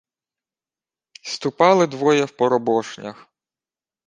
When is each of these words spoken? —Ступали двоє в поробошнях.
—Ступали 1.21 1.87
двоє 1.87 2.25
в 2.25 2.31
поробошнях. 2.37 3.27